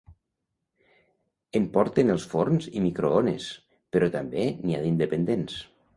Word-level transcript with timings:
En 1.59 1.67
porten 1.75 2.09
els 2.15 2.25
forns 2.33 2.67
i 2.79 2.83
microones, 2.87 3.47
però 3.97 4.11
també 4.17 4.47
n'hi 4.65 4.79
ha 4.79 4.85
d'independents. 4.87 5.61